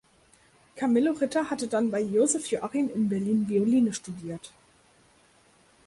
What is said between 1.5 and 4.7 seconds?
hatte dann bei Joseph Joachim in Berlin Violine studiert.